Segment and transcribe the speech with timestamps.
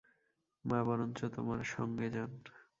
[0.65, 2.31] মা বরঞ্চ তোমার সঙ্গে যান।